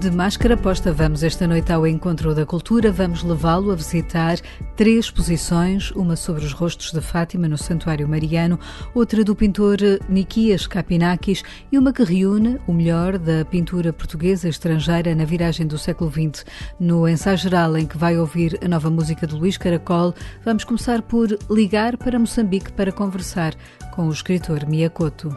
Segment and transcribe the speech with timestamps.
[0.00, 2.92] De máscara posta, vamos esta noite ao Encontro da Cultura.
[2.92, 4.38] Vamos levá-lo a visitar
[4.76, 8.60] três exposições: uma sobre os rostos de Fátima no Santuário Mariano,
[8.94, 11.42] outra do pintor Nikias Kapinakis
[11.72, 16.46] e uma que reúne o melhor da pintura portuguesa estrangeira na viragem do século XX.
[16.78, 21.02] No ensaio geral, em que vai ouvir a nova música de Luís Caracol, vamos começar
[21.02, 23.52] por ligar para Moçambique para conversar
[23.96, 25.34] com o escritor Miyakoto.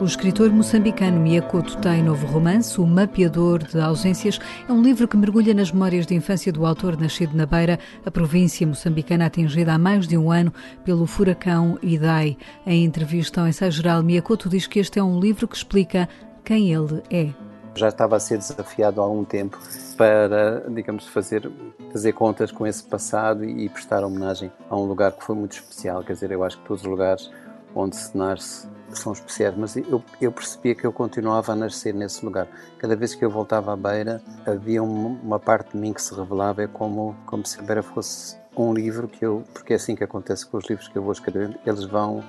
[0.00, 4.40] O escritor moçambicano Miyakoto tem novo romance, O Mapeador de Ausências.
[4.68, 8.10] É um livro que mergulha nas memórias de infância do autor nascido na Beira, a
[8.10, 10.52] província moçambicana atingida há mais de um ano
[10.84, 12.36] pelo furacão Idai.
[12.66, 16.08] Em entrevista ao ensaio geral, Miyakoto diz que este é um livro que explica
[16.44, 17.28] quem ele é.
[17.76, 19.60] Já estava a ser desafiado há algum tempo
[19.96, 21.48] para, digamos, fazer,
[21.92, 26.02] fazer contas com esse passado e prestar homenagem a um lugar que foi muito especial.
[26.02, 27.30] Quer dizer, eu acho que todos os lugares
[27.76, 32.24] onde se nasce são especiais, mas eu, eu percebia que eu continuava a nascer nesse
[32.24, 32.48] lugar.
[32.78, 36.14] Cada vez que eu voltava à beira, havia uma, uma parte de mim que se
[36.14, 39.96] revelava, é como, como se a beira fosse um livro que eu, porque é assim
[39.96, 42.22] que acontece com os livros que eu vou escrevendo, eles vão,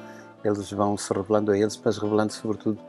[0.44, 2.80] eles vão se revelando a eles, mas revelando sobretudo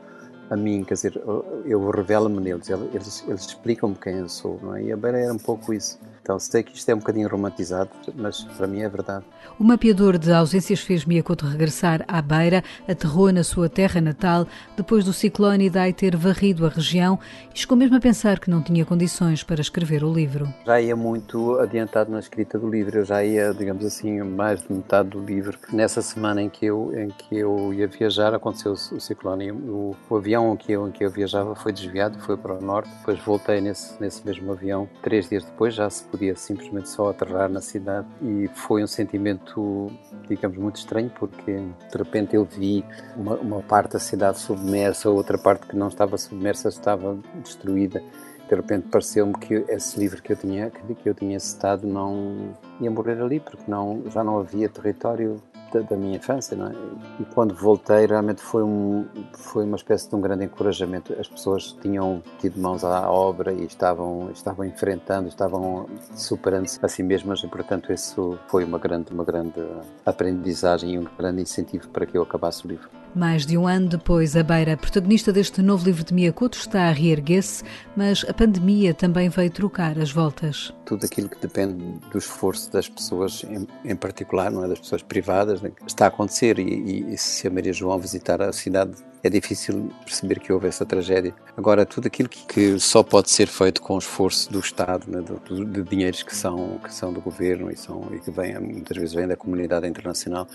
[0.49, 1.21] a mim, quer dizer,
[1.65, 4.83] eu revelo-me neles, eles, eles explicam-me quem eu sou, não é?
[4.83, 5.99] E a beira era um pouco isso.
[6.27, 9.23] Então, sei que isto é um bocadinho romantizado, mas para mim é verdade.
[9.57, 15.05] O mapeador de ausências fez Miyakoto regressar à beira, aterrou na sua terra natal, depois
[15.05, 17.17] do ciclone Idai ter varrido a região
[17.55, 20.53] e chegou mesmo a pensar que não tinha condições para escrever o livro.
[20.65, 24.73] Já ia muito adiantado na escrita do livro, eu já ia, digamos assim, mais de
[24.73, 25.57] metade do livro.
[25.71, 29.53] Nessa semana em que eu, em que eu ia viajar, aconteceu o ciclone.
[29.53, 32.61] O, o avião em que, eu, em que eu viajava foi desviado, foi para o
[32.61, 37.11] norte, depois voltei nesse, nesse mesmo avião três dias depois, já se podia simplesmente só
[37.11, 39.91] aterrar na cidade e foi um sentimento,
[40.27, 42.83] digamos, muito estranho porque de repente eu vi
[43.15, 48.01] uma, uma parte da cidade submersa, outra parte que não estava submersa estava destruída.
[48.49, 52.89] De repente pareceu-me que esse livro que eu tinha que eu tinha citado não ia
[52.89, 55.35] morrer ali porque não já não havia território
[55.71, 56.71] da, da, minha infância, não é?
[57.19, 61.13] E quando voltei, realmente foi, um, foi uma espécie de um grande encorajamento.
[61.19, 67.03] As pessoas tinham tido mãos à obra e estavam, estavam enfrentando, estavam superando-se a si
[67.03, 69.65] mesmas e, portanto, isso foi uma grande, uma grande
[70.05, 72.89] aprendizagem e um grande incentivo para que eu acabasse o livro.
[73.17, 76.91] Mais de um ano depois, a Beira, protagonista deste novo livro de Miyakoto, está a
[76.91, 77.63] reerguer-se,
[77.95, 80.71] mas a pandemia também veio trocar as voltas.
[80.85, 81.73] Tudo aquilo que depende
[82.11, 86.07] do esforço das pessoas, em, em particular, não é das pessoas privadas, né, está a
[86.09, 88.91] acontecer e, e se a Maria João visitar a cidade
[89.23, 91.33] é difícil perceber que houve essa tragédia.
[91.55, 95.21] Agora, tudo aquilo que, que só pode ser feito com o esforço do Estado, né,
[95.21, 98.97] de, de, dinheiros que são, que são do governo e, são, e que vem, muitas
[98.97, 100.47] vezes vêm da comunidade internacional,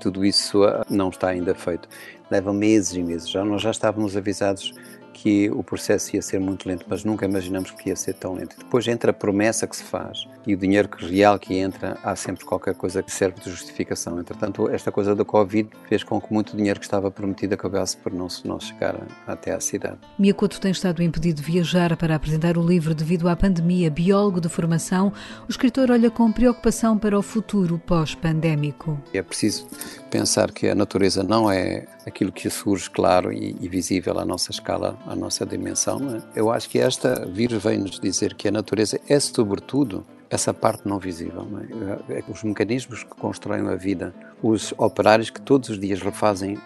[0.00, 1.88] tudo isso ah, não está ainda feito.
[2.30, 3.28] Leva meses e meses.
[3.28, 4.74] Já, nós já estávamos avisados
[5.12, 8.56] que o processo ia ser muito lento, mas nunca imaginamos que ia ser tão lento.
[8.58, 12.44] Depois entra a promessa que se faz e o dinheiro real que entra, há sempre
[12.44, 14.18] qualquer coisa que serve de justificação.
[14.18, 18.12] Entretanto, esta coisa da Covid fez com que muito dinheiro que estava prometido acabasse por
[18.12, 19.98] não, não chegar até à cidade.
[20.18, 23.90] Miyakoto tem estado impedido de viajar para apresentar o livro devido à pandemia.
[23.90, 25.12] Biólogo de formação,
[25.46, 28.98] o escritor olha com preocupação para o futuro pós-pandémico.
[29.12, 29.66] É preciso
[30.10, 34.50] pensar que a natureza não é aquilo que surge claro e, e visível à nossa
[34.50, 35.98] escala, à nossa dimensão.
[36.16, 36.38] É?
[36.38, 40.86] Eu acho que esta vírus vem nos dizer que a natureza é sobretudo essa parte
[40.86, 41.44] não visível.
[41.44, 42.18] Não é?
[42.18, 46.56] é os mecanismos que constroem a vida, os operários que todos os dias refazem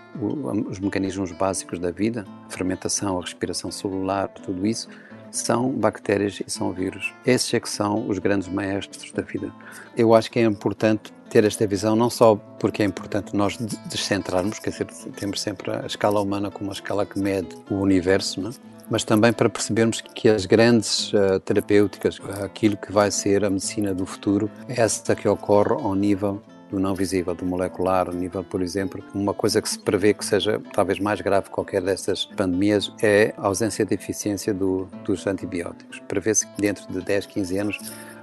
[0.69, 4.89] os mecanismos básicos da vida, a fermentação, a respiração celular, tudo isso,
[5.37, 7.13] são bactérias e são vírus.
[7.27, 9.53] Esses é que são os grandes maestros da vida.
[9.97, 13.57] Eu acho que é importante ter esta visão, não só porque é importante nós
[13.87, 14.87] descentrarmos, quer dizer,
[15.17, 18.51] temos sempre a escala humana como a escala que mede o universo, não?
[18.51, 18.75] É?
[18.91, 23.95] mas também para percebermos que as grandes uh, terapêuticas, aquilo que vai ser a medicina
[23.95, 26.43] do futuro, é essa que ocorre ao nível
[26.75, 30.61] do não visível, do molecular, nível, por exemplo, uma coisa que se prevê que seja
[30.73, 36.01] talvez mais grave que qualquer destas pandemias é a ausência de eficiência do, dos antibióticos.
[36.09, 37.79] Prevê-se que dentro de 10, 15 anos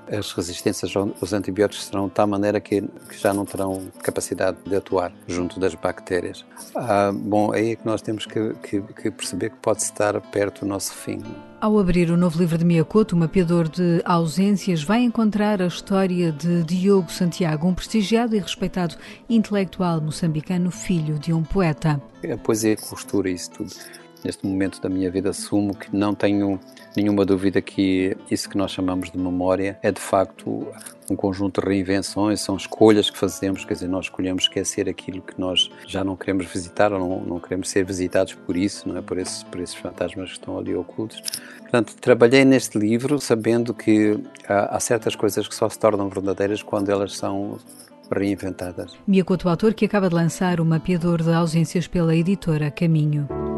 [0.09, 4.75] as resistências aos antibióticos serão de tal maneira que, que já não terão capacidade de
[4.75, 6.45] atuar junto das bactérias.
[6.75, 10.61] Ah, bom, aí é que nós temos que, que, que perceber que pode estar perto
[10.61, 11.21] do nosso fim.
[11.59, 16.31] Ao abrir o novo livro de Miyakoto, o mapeador de ausências vai encontrar a história
[16.31, 18.95] de Diogo Santiago, um prestigiado e respeitado
[19.29, 22.01] intelectual moçambicano, filho de um poeta.
[22.23, 23.71] A poesia costura isso tudo.
[24.23, 26.59] Neste momento da minha vida, assumo que não tenho
[26.95, 30.67] nenhuma dúvida que isso que nós chamamos de memória é de facto
[31.09, 35.39] um conjunto de reinvenções, são escolhas que fazemos, quer dizer, nós escolhemos esquecer aquilo que
[35.39, 39.01] nós já não queremos visitar ou não, não queremos ser visitados por isso, não é?
[39.01, 41.21] Por esses, por esses fantasmas que estão ali ocultos.
[41.59, 46.63] Portanto, trabalhei neste livro sabendo que há, há certas coisas que só se tornam verdadeiras
[46.63, 47.59] quando elas são
[48.11, 48.97] reinventadas.
[49.07, 53.50] Mia Couto, autor que acaba de lançar o mapeador de ausências pela editora Caminho.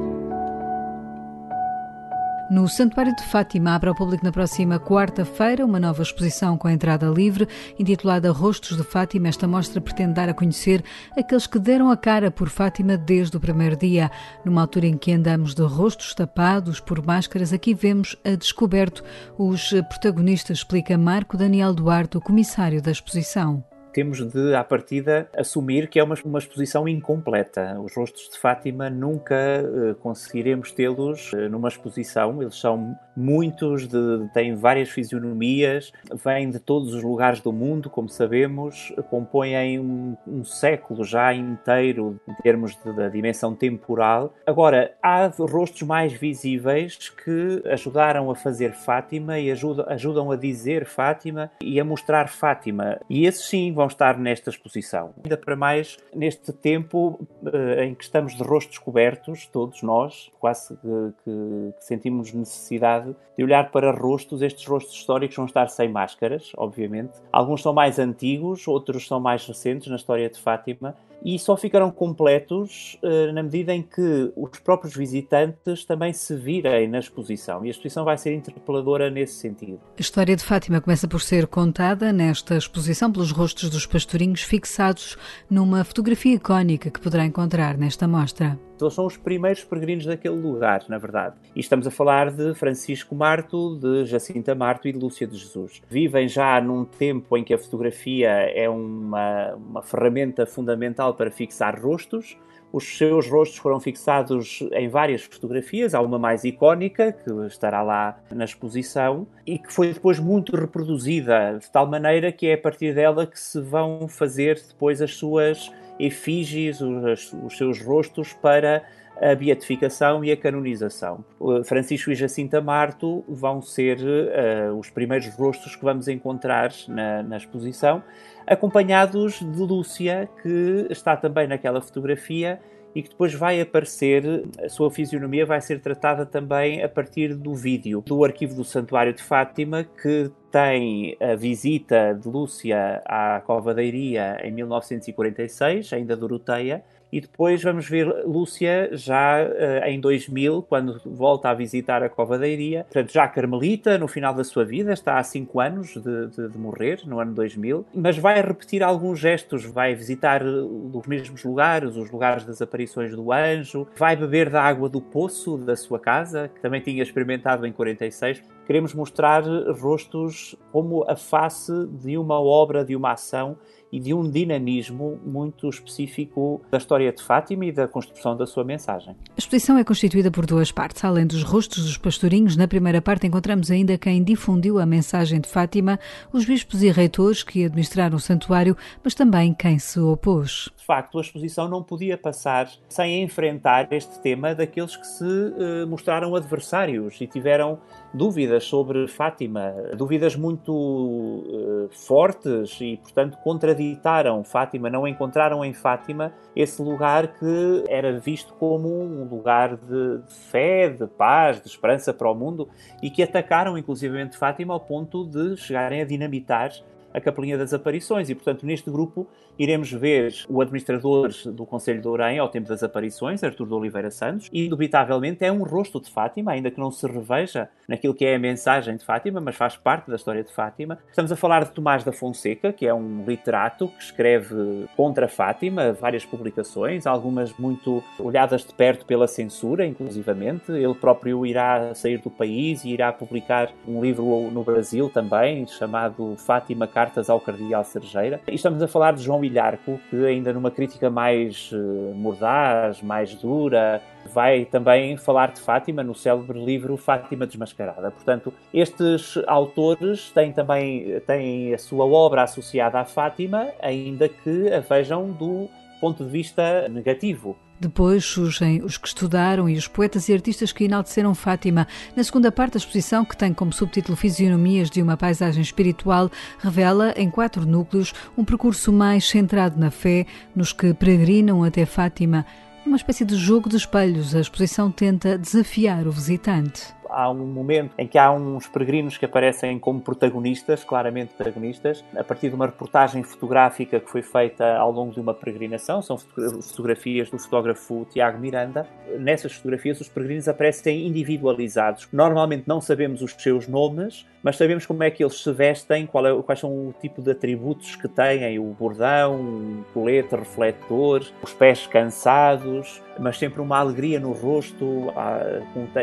[2.51, 7.07] No Santuário de Fátima abre ao público na próxima quarta-feira uma nova exposição com entrada
[7.07, 7.47] livre,
[7.79, 9.29] intitulada Rostos de Fátima.
[9.29, 10.83] Esta mostra pretende dar a conhecer
[11.17, 14.11] aqueles que deram a cara por Fátima desde o primeiro dia.
[14.43, 19.03] Numa altura em que andamos de rostos tapados por máscaras, aqui vemos a descoberto
[19.37, 23.63] os protagonistas, explica Marco Daniel Duarte, o comissário da exposição
[23.93, 27.79] temos de, à partida, assumir que é uma, uma exposição incompleta.
[27.79, 32.41] Os rostos de Fátima nunca uh, conseguiremos tê-los uh, numa exposição.
[32.41, 35.91] Eles são muitos, de, têm várias fisionomias,
[36.23, 42.19] vêm de todos os lugares do mundo, como sabemos, compõem um, um século já inteiro
[42.27, 44.33] em termos da dimensão temporal.
[44.45, 50.85] Agora, há rostos mais visíveis que ajudaram a fazer Fátima e ajudam, ajudam a dizer
[50.85, 52.99] Fátima e a mostrar Fátima.
[53.09, 55.13] E esses sim vão estar nesta exposição.
[55.23, 60.75] Ainda para mais neste tempo uh, em que estamos de rostos cobertos, todos nós, quase
[60.75, 64.41] que, que, que, sentimos necessidade de olhar para rostos.
[64.41, 67.13] Estes rostos históricos vão estar sem máscaras, obviamente.
[67.31, 71.89] Alguns são mais antigos, outros são mais recentes na história de Fátima e só ficarão
[71.89, 77.63] completos uh, na medida em que os próprios visitantes também se virem na exposição.
[77.63, 79.79] E a exposição vai ser interpeladora nesse sentido.
[79.97, 85.17] A história de Fátima começa por ser contada nesta exposição pelos rostos dos pastorinhos fixados
[85.49, 88.59] numa fotografia icónica que poderá encontrar nesta mostra.
[88.83, 91.35] Eles são os primeiros peregrinos daquele lugar, na verdade.
[91.55, 95.81] E estamos a falar de Francisco Marto, de Jacinta Marto e de Lúcia de Jesus.
[95.89, 101.79] Vivem já num tempo em que a fotografia é uma, uma ferramenta fundamental para fixar
[101.79, 102.37] rostos.
[102.73, 108.17] Os seus rostos foram fixados em várias fotografias, há uma mais icónica, que estará lá
[108.31, 112.95] na exposição, e que foi depois muito reproduzida, de tal maneira que é a partir
[112.95, 118.83] dela que se vão fazer depois as suas efígies, os, os seus rostos para
[119.21, 121.23] a beatificação e a canonização.
[121.65, 127.37] Francisco e Jacinta Marto vão ser uh, os primeiros rostos que vamos encontrar na, na,
[127.37, 128.03] exposição,
[128.47, 132.59] acompanhados de Lúcia, que está também naquela fotografia
[132.95, 137.55] e que depois vai aparecer, a sua fisionomia vai ser tratada também a partir do
[137.55, 143.73] vídeo do arquivo do Santuário de Fátima, que tem a visita de Lúcia à Cova
[143.73, 146.83] da Iria em 1946, ainda Doroteia,
[147.13, 152.39] e depois vamos ver Lúcia já uh, em 2000, quando volta a visitar a Cova
[152.39, 156.27] da Iria, portanto já carmelita no final da sua vida, está há 5 anos de,
[156.29, 161.43] de, de, morrer, no ano 2000, mas vai repetir alguns gestos, vai visitar os mesmos
[161.43, 165.99] lugares, os lugares das aparições do anjo, vai beber da água do poço da sua
[165.99, 168.41] casa, que também tinha experimentado em 46.
[168.65, 169.43] Queremos mostrar
[169.79, 173.57] rostos como a face de uma obra, de uma ação
[173.93, 178.63] e de um dinamismo muito específico da história de Fátima e da construção da sua
[178.63, 179.15] mensagem.
[179.29, 181.03] A exposição é constituída por duas partes.
[181.03, 185.47] Além dos rostos dos pastorinhos, na primeira parte encontramos ainda quem difundiu a mensagem de
[185.47, 185.99] Fátima,
[186.31, 190.69] os bispos e reitores que administraram o santuário, mas também quem se opôs.
[190.83, 195.87] De facto, a exposição não podia passar sem enfrentar este tema daqueles que se uh,
[195.87, 197.79] mostraram adversários e tiveram
[198.13, 206.33] dúvidas sobre Fátima, dúvidas muito uh, fortes e, portanto, contraditaram Fátima, não encontraram em Fátima
[206.53, 212.13] esse lugar que era visto como um lugar de, de fé, de paz, de esperança
[212.13, 212.67] para o mundo
[213.01, 216.73] e que atacaram, inclusivamente, Fátima ao ponto de chegarem a dinamitar
[217.13, 218.29] a Capelinha das Aparições.
[218.29, 219.27] E, portanto, neste grupo
[219.57, 224.09] iremos ver o administrador do Conselho de Orem ao tempo das aparições, Artur de Oliveira
[224.09, 228.25] Santos, e, indubitavelmente, é um rosto de Fátima, ainda que não se reveja naquilo que
[228.25, 230.97] é a mensagem de Fátima, mas faz parte da história de Fátima.
[231.09, 235.93] Estamos a falar de Tomás da Fonseca, que é um literato que escreve contra Fátima,
[235.93, 240.71] várias publicações, algumas muito olhadas de perto pela censura, inclusivamente.
[240.71, 246.35] Ele próprio irá sair do país e irá publicar um livro no Brasil também, chamado
[246.37, 248.39] Fátima Carlos cartas ao cardeal Sergeira.
[248.47, 253.35] E estamos a falar de João Ilharco, que ainda numa crítica mais uh, mordaz, mais
[253.35, 254.01] dura,
[254.33, 258.09] vai também falar de Fátima no célebre livro Fátima Desmascarada.
[258.09, 264.79] Portanto, estes autores têm também têm a sua obra associada à Fátima, ainda que a
[264.79, 265.67] vejam do
[265.99, 267.57] ponto de vista negativo.
[267.83, 271.85] Depois surgem os que estudaram e os poetas e artistas que enalteceram Fátima.
[272.15, 277.13] Na segunda parte da exposição, que tem como subtítulo Fisionomias de uma paisagem espiritual, revela
[277.17, 280.25] em quatro núcleos um percurso mais centrado na fé,
[280.55, 282.45] nos que peregrinam até Fátima.
[282.85, 287.93] Uma espécie de jogo de espelhos, a exposição tenta desafiar o visitante há um momento
[287.97, 292.65] em que há uns peregrinos que aparecem como protagonistas, claramente protagonistas, a partir de uma
[292.65, 296.01] reportagem fotográfica que foi feita ao longo de uma peregrinação.
[296.01, 298.87] São fotografias do fotógrafo Tiago Miranda.
[299.19, 302.07] Nessas fotografias, os peregrinos aparecem individualizados.
[302.11, 306.41] Normalmente não sabemos os seus nomes, mas sabemos como é que eles se vestem, é,
[306.43, 311.87] quais são o tipo de atributos que têm: o bordão, o colete refletor, os pés
[311.87, 315.13] cansados, mas sempre uma alegria no rosto,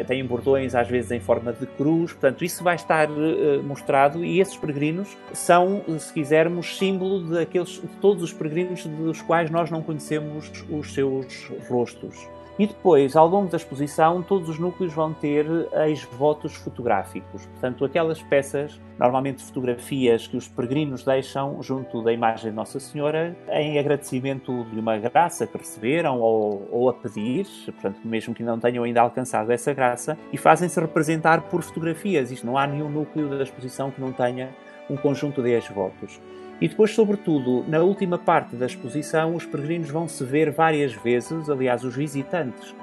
[0.06, 4.40] têm bordões às vezes em forma de cruz, portanto, isso vai estar uh, mostrado e
[4.40, 9.82] esses peregrinos são, se quisermos, símbolo daqueles, de todos os peregrinos dos quais nós não
[9.82, 12.28] conhecemos os seus rostos.
[12.60, 15.46] E depois, ao longo da exposição, todos os núcleos vão ter
[15.86, 17.46] ex-votos fotográficos.
[17.46, 23.34] Portanto, aquelas peças, normalmente fotografias que os peregrinos deixam junto da imagem de Nossa Senhora,
[23.48, 28.60] em agradecimento de uma graça que receberam ou, ou a pedir, portanto, mesmo que não
[28.60, 32.30] tenham ainda alcançado essa graça, e fazem-se representar por fotografias.
[32.30, 34.50] Isto não há nenhum núcleo da exposição que não tenha
[34.90, 36.20] um conjunto de ex-votos.
[36.60, 41.48] E depois, sobretudo, na última parte da exposição, os peregrinos vão se ver várias vezes,
[41.48, 42.74] aliás, os visitantes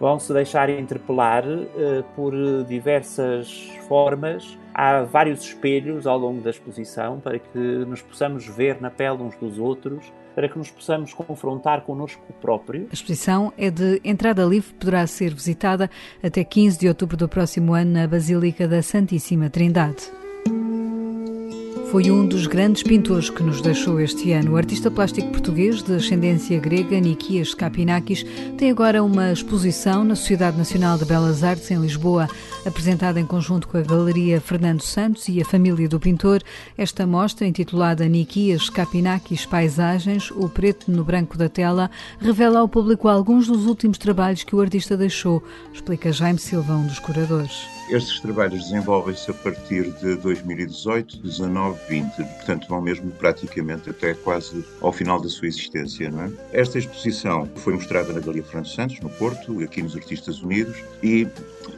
[0.00, 2.32] vão se deixar interpelar uh, por
[2.66, 4.58] diversas formas.
[4.72, 9.36] Há vários espelhos ao longo da exposição para que nos possamos ver na pele uns
[9.36, 12.86] dos outros, para que nos possamos confrontar connosco próprio.
[12.90, 15.90] A exposição é de entrada livre, poderá ser visitada
[16.22, 20.19] até 15 de outubro do próximo ano na Basílica da Santíssima Trindade.
[21.90, 24.52] Foi um dos grandes pintores que nos deixou este ano.
[24.52, 28.24] O artista plástico português de ascendência grega, Nikias Kapinakis,
[28.56, 32.28] tem agora uma exposição na Sociedade Nacional de Belas Artes em Lisboa,
[32.64, 36.44] apresentada em conjunto com a Galeria Fernando Santos e a família do pintor.
[36.78, 43.08] Esta mostra, intitulada Nikias Kapinakis Paisagens, o preto no branco da tela, revela ao público
[43.08, 45.42] alguns dos últimos trabalhos que o artista deixou,
[45.74, 47.79] explica Jaime Silva, um dos curadores.
[47.90, 54.64] Estes trabalhos desenvolvem-se a partir de 2018, 19, 20, portanto vão mesmo praticamente até quase
[54.80, 56.08] ao final da sua existência.
[56.08, 56.30] Não é?
[56.52, 61.26] Esta exposição foi mostrada na Galeria Fernando Santos, no Porto, aqui nos Artistas Unidos, e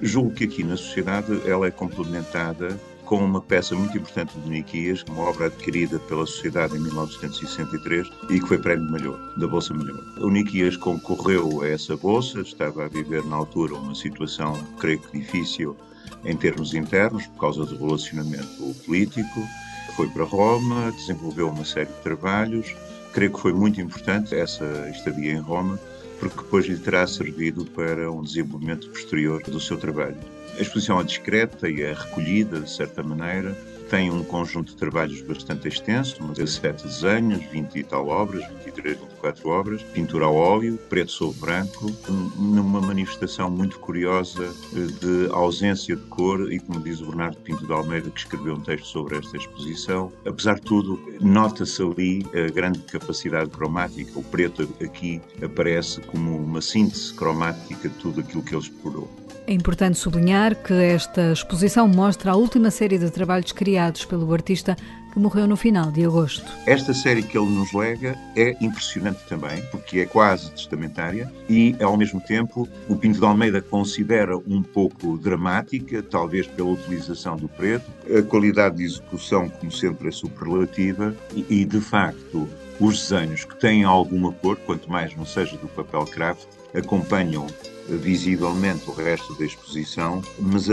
[0.03, 5.03] julgo que aqui na sociedade ela é complementada com uma peça muito importante de Niquias,
[5.09, 10.03] uma obra adquirida pela Sociedade em 1963 e que foi prémio Malhor, da Bolsa Malhor.
[10.19, 15.19] O Niquias concorreu a essa bolsa, estava a viver na altura uma situação, creio que
[15.19, 15.75] difícil,
[16.25, 19.47] em termos internos, por causa do relacionamento político.
[19.97, 22.75] Foi para Roma, desenvolveu uma série de trabalhos.
[23.13, 25.79] Creio que foi muito importante essa estadia em Roma,
[26.19, 30.17] porque depois lhe terá servido para um desenvolvimento posterior do seu trabalho.
[30.59, 33.57] A exposição é discreta e é recolhida, de certa maneira,
[33.93, 39.49] tem um conjunto de trabalhos bastante extenso, 17 desenhos, 20 e tal obras, 23, 24
[39.51, 41.93] obras, pintura ao óleo, preto sobre branco,
[42.39, 47.67] numa manifestação muito curiosa eh, de ausência de cor e, como diz o Bernardo Pinto
[47.67, 52.51] de Almeida, que escreveu um texto sobre esta exposição, apesar de tudo, nota-se ali a
[52.51, 54.19] grande capacidade cromática.
[54.19, 59.22] O preto aqui aparece como uma síntese cromática de tudo aquilo que ele explorou.
[59.45, 64.77] É importante sublinhar que esta exposição mostra a última série de trabalhos criados pelo artista
[65.13, 66.45] que morreu no final de agosto.
[66.65, 71.97] Esta série que ele nos lega é impressionante também, porque é quase testamentária e, ao
[71.97, 77.91] mesmo tempo, o Pinto de Almeida considera um pouco dramática, talvez pela utilização do preto.
[78.17, 82.49] A qualidade de execução, como sempre, é superlativa e, de facto,
[82.81, 87.47] os desenhos que têm alguma cor, quanto mais não seja do papel craft, acompanham
[87.89, 90.67] visivelmente o resto da exposição, mas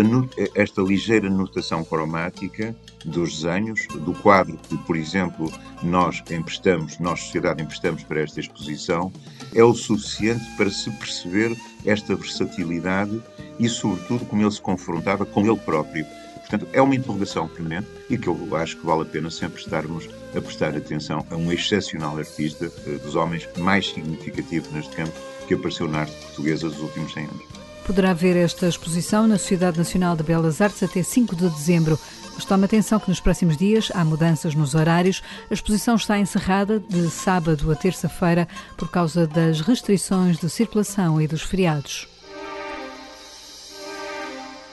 [0.56, 2.76] esta ligeira notação cromática
[3.06, 5.52] dos desenhos, do quadro que, por exemplo,
[5.82, 9.12] nós emprestamos, nós, sociedade, emprestamos para esta exposição,
[9.54, 13.22] é o suficiente para se perceber esta versatilidade
[13.58, 16.06] e, sobretudo, como ele se confrontava com ele próprio.
[16.50, 20.10] Portanto, é uma interrogação permanente e que eu acho que vale a pena sempre estarmos
[20.36, 25.14] a prestar atenção a um excepcional artista, eh, dos homens mais significativos neste campo,
[25.48, 27.44] que apareceu na arte portuguesa dos últimos 100 anos.
[27.86, 32.00] Poderá ver esta exposição na Sociedade Nacional de Belas Artes até 5 de dezembro.
[32.34, 35.22] Mas tome atenção que nos próximos dias há mudanças nos horários.
[35.52, 41.28] A exposição está encerrada de sábado a terça-feira por causa das restrições de circulação e
[41.28, 42.08] dos feriados.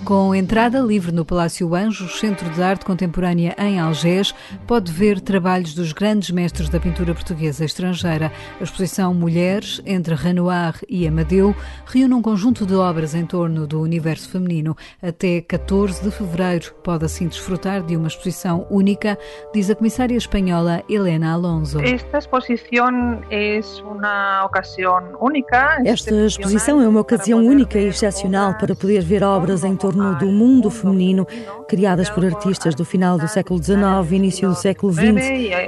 [0.04, 4.34] Com entrada livre no Palácio Anjos, Centro de Arte Contemporânea em Algés,
[4.66, 8.30] pode ver trabalhos dos grandes mestres da pintura portuguesa estrangeira.
[8.60, 13.80] A exposição Mulheres, entre Renoir e Amadeu, reúne um conjunto de obras em torno do
[13.80, 14.76] universo feminino.
[15.02, 19.18] Até 14 de fevereiro pode assim desfrutar de uma exposição única,
[19.52, 21.80] diz a comissária espanhola Helena Alonso.
[21.80, 25.82] Esta exposição é uma ocasião única.
[25.84, 30.26] Esta exposição é uma ocasião única e excepcional para poder ver obras em torno do
[30.26, 31.26] mundo feminino,
[31.68, 35.04] criadas por artistas do final do século XIX e início do século XX.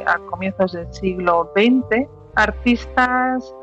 [0.07, 3.55] A começos do século XX, artistas.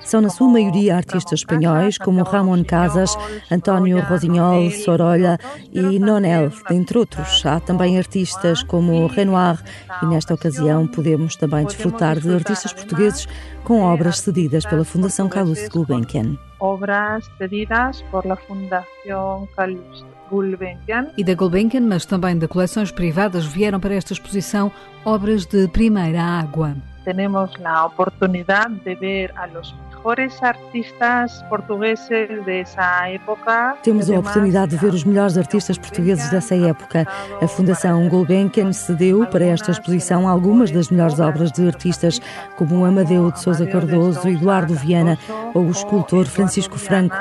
[0.00, 3.16] São na sua maioria artistas espanhóis, como Ramon Casas,
[3.50, 5.38] António Rosignol, Sorolla
[5.72, 7.44] e Nonel, entre outros.
[7.46, 9.62] Há também artistas como Renoir
[10.02, 13.26] e nesta ocasião podemos também desfrutar de artistas portugueses
[13.64, 16.36] com obras cedidas pela Fundação Carlos Gulbenkian.
[16.60, 21.08] Obras cedidas por la Fundación Carlos Gulbenkian.
[21.16, 24.70] E da Gulbenkian, mas também de coleções privadas, vieram para esta exposição
[25.04, 26.76] obras de primeira água.
[27.04, 33.74] Temos a oportunidade de ver a los mejores artistas portugueses dessa época.
[33.82, 37.06] Temos a oportunidade de ver os melhores artistas portugueses dessa época.
[37.40, 42.20] A Fundação Gulbenkian cedeu para esta exposição algumas das melhores obras de artistas
[42.56, 45.18] como Amadeu de Souza Cardoso, Eduardo Viana
[45.54, 47.16] ou o escultor Francisco Franco.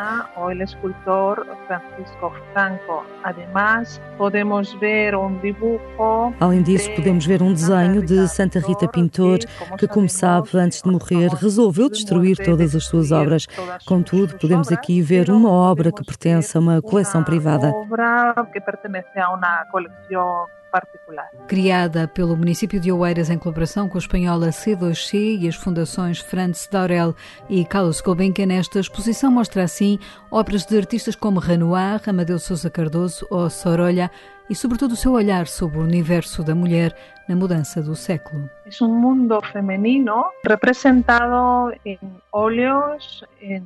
[6.39, 9.39] Além disso, podemos ver um desenho de Santa Rita Pintor,
[9.77, 13.47] que, como sabe, antes de morrer, resolveu destruir todas as suas obras.
[13.85, 17.69] Contudo, podemos aqui ver uma obra que pertence a uma coleção privada.
[17.69, 21.29] Obra que pertence a uma coleção particular.
[21.47, 26.67] Criada pelo município de Oeiras em colaboração com a espanhola C2C e as fundações Franz
[26.69, 27.15] Daurel
[27.47, 29.99] e Carlos Gulbenkian, esta exposição mostra assim
[30.31, 34.09] obras de artistas como Renoir, Amadeu Sousa Cardoso ou Sorolla
[34.49, 36.95] e, sobretudo, o seu olhar sobre o universo da mulher
[37.27, 38.49] na mudança do século.
[38.65, 41.99] É um mundo feminino representado em
[42.31, 43.63] óleos, em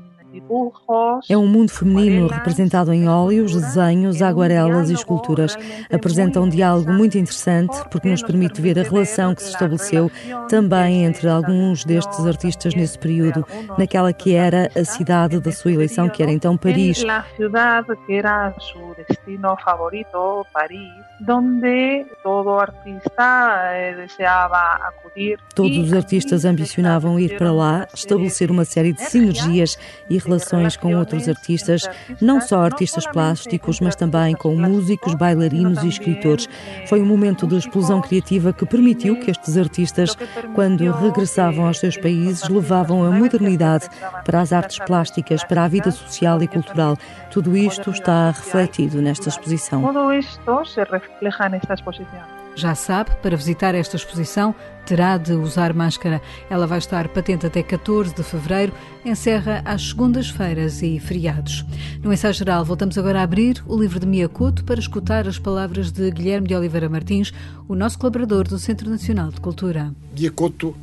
[1.30, 5.56] é um mundo feminino representado em óleos, desenhos, aguarelas e esculturas.
[5.92, 10.12] Apresenta um diálogo muito interessante porque nos permite ver a relação que se estabeleceu
[10.50, 13.46] também entre alguns destes artistas nesse período,
[13.78, 17.04] naquela que era a cidade da sua eleição, que era então Paris.
[17.04, 20.92] Na cidade que era seu destino favorito, Paris,
[21.28, 25.40] onde todo artista desejava acudir.
[25.56, 29.78] Todos os artistas ambicionavam ir para lá, estabelecer uma série de sinergias
[30.10, 31.88] e relações com outros artistas,
[32.22, 36.48] não só artistas plásticos, mas também com músicos, bailarinos e escritores.
[36.88, 40.16] Foi um momento de explosão criativa que permitiu que estes artistas,
[40.54, 43.88] quando regressavam aos seus países, levavam a modernidade
[44.26, 46.98] para as artes plásticas, para a vida social e cultural.
[47.32, 49.82] Tudo isto está refletido nesta exposição.
[49.82, 52.47] Tudo isto se refleja nesta exposição.
[52.58, 56.20] Já sabe, para visitar esta exposição terá de usar máscara.
[56.50, 58.74] Ela vai estar patente até 14 de fevereiro,
[59.06, 61.64] encerra às segundas-feiras e feriados.
[62.02, 65.92] No ensaio geral, voltamos agora a abrir o livro de Miyakoto para escutar as palavras
[65.92, 67.32] de Guilherme de Oliveira Martins,
[67.68, 69.94] o nosso colaborador do Centro Nacional de Cultura.
[70.18, 70.76] Miyakoto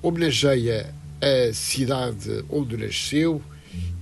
[0.00, 3.42] homenageia a cidade onde nasceu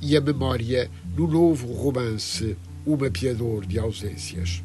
[0.02, 4.62] e a memória no novo romance O Mapeador de Ausências.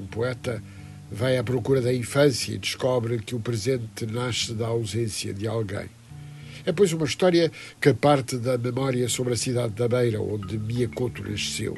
[0.00, 0.62] Um poeta
[1.10, 5.88] vai à procura da infância e descobre que o presente nasce da ausência de alguém.
[6.64, 11.22] É, pois, uma história que parte da memória sobre a cidade da Beira, onde Miyakoto
[11.22, 11.76] nasceu.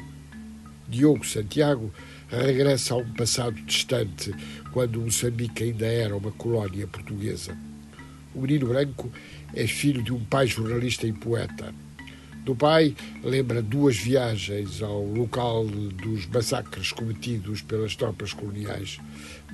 [0.87, 1.93] Diogo Santiago
[2.29, 4.33] regressa a um passado distante,
[4.73, 7.57] quando Moçambique ainda era uma colónia portuguesa.
[8.35, 9.11] O menino branco
[9.53, 11.73] é filho de um pai jornalista e poeta
[12.43, 18.99] do pai lembra duas viagens ao local dos massacres cometidos pelas tropas coloniais,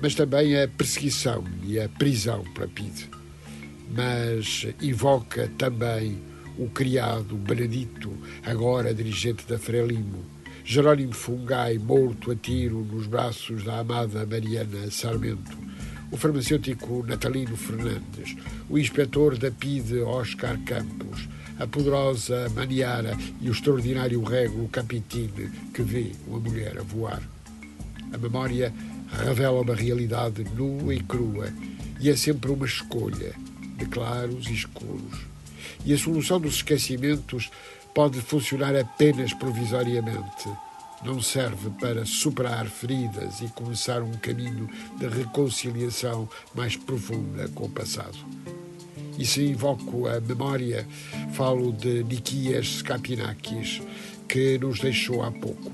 [0.00, 3.10] mas também a perseguição e a prisão para Pide.
[3.94, 6.18] Mas invoca também
[6.58, 8.12] o criado Benedito,
[8.44, 10.24] agora dirigente da Frelimo,
[10.64, 15.56] Jerónimo Fungai, morto a tiro nos braços da amada Mariana Sarmento,
[16.10, 18.36] o farmacêutico Natalino Fernandes,
[18.68, 25.82] o inspetor da PIDE Oscar Campos, a poderosa Maniara e o extraordinário rego Capitine que
[25.82, 27.22] vê uma mulher a voar.
[28.12, 28.72] A memória
[29.24, 31.52] revela uma realidade nua e crua
[32.00, 33.34] e é sempre uma escolha
[33.76, 35.26] de claros e escuros.
[35.84, 37.50] E a solução dos esquecimentos
[37.94, 40.48] pode funcionar apenas provisoriamente.
[41.04, 44.68] Não serve para superar feridas e começar um caminho
[44.98, 48.18] de reconciliação mais profunda com o passado.
[49.18, 50.86] E se invoco a memória,
[51.32, 53.82] falo de Nikias Kapinakis,
[54.28, 55.72] que nos deixou há pouco.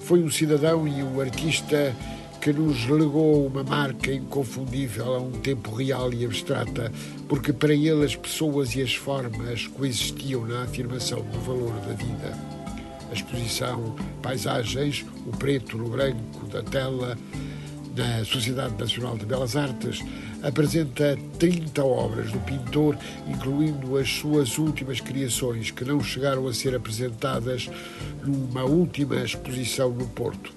[0.00, 1.94] Foi um cidadão e um artista
[2.40, 6.90] que nos legou uma marca inconfundível a um tempo real e abstrata,
[7.28, 12.36] porque para ele as pessoas e as formas coexistiam na afirmação do valor da vida.
[13.10, 17.18] A exposição Paisagens, o preto no branco da tela,
[17.94, 20.02] da Sociedade Nacional de Belas Artes,
[20.42, 22.96] apresenta 30 obras do pintor,
[23.28, 27.70] incluindo as suas últimas criações, que não chegaram a ser apresentadas
[28.24, 30.52] numa última exposição no Porto.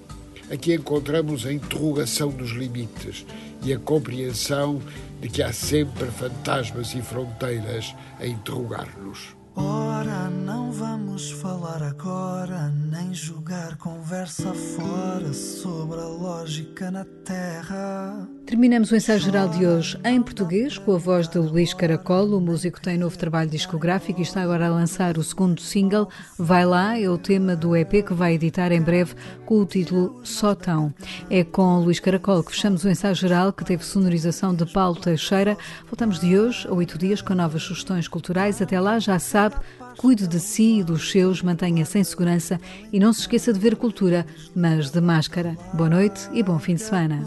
[0.51, 3.25] Aqui encontramos a interrogação dos limites
[3.63, 4.81] e a compreensão
[5.19, 9.44] de que há sempre fantasmas e fronteiras a interrogar-nos.
[9.55, 18.34] Ora, não vamos falar agora, nem jogar conversa fora sobre a lógica na Terra.
[18.45, 22.27] Terminamos o ensaio geral de hoje em português, com a voz de Luís Caracol.
[22.37, 26.07] O músico tem novo trabalho discográfico e está agora a lançar o segundo single.
[26.37, 29.15] Vai lá, é o tema do EP que vai editar em breve
[29.47, 30.93] com o título Só Tão.
[31.27, 35.57] É com Luís Caracol que fechamos o ensaio geral, que teve sonorização de Paulo Teixeira.
[35.87, 38.61] Voltamos de hoje a oito dias com novas sugestões culturais.
[38.61, 39.55] Até lá, já sabe,
[39.95, 42.59] cuide de si e dos seus, mantenha-se em segurança
[42.91, 45.57] e não se esqueça de ver cultura, mas de máscara.
[45.73, 47.23] Boa noite e bom fim de semana.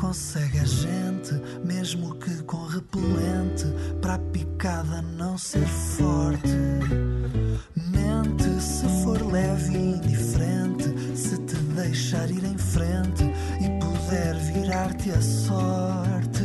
[0.00, 3.66] Consegue a gente, mesmo que com repelente,
[4.00, 6.48] para a picada não ser forte.
[7.76, 13.24] Mente se for leve e indiferente, se te deixar ir em frente
[13.60, 16.44] e puder virar-te a sorte.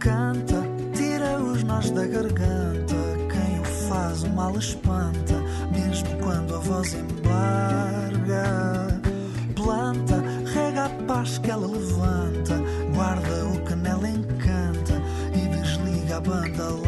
[0.00, 2.96] Canta, tira os nós da garganta,
[3.30, 5.34] quem o faz o mal espanta,
[5.72, 8.79] mesmo quando a voz embarga.
[11.20, 12.54] Paz que ela levanta
[12.94, 14.94] guarda o que nela encanta
[15.34, 16.79] e desliga a banda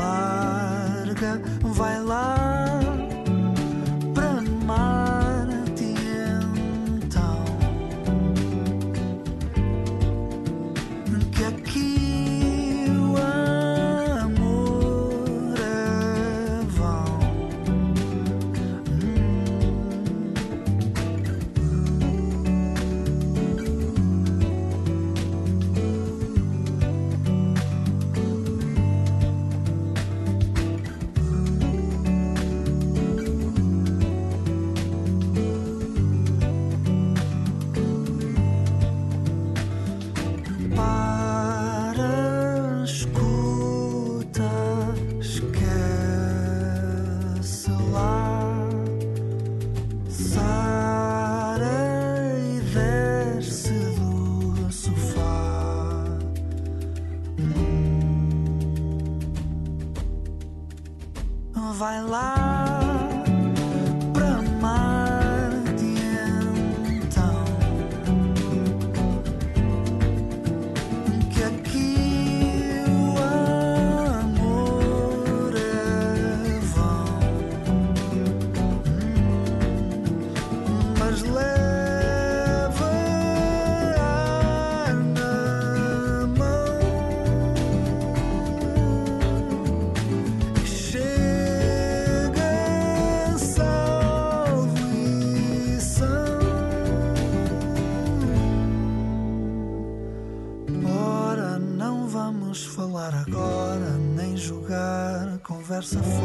[105.95, 106.22] vamos